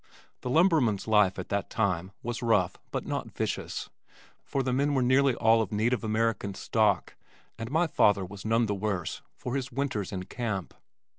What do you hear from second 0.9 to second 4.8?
life at that time was rough but not vicious, for the